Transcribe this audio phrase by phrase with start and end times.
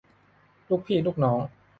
[0.67, 1.39] ลูกพี่ลูกน้อง